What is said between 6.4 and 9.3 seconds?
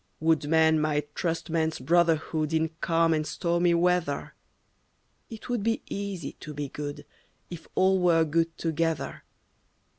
be good If all were good together.